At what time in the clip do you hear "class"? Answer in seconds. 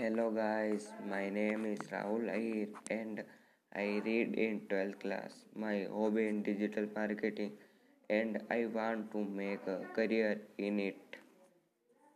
5.00-5.32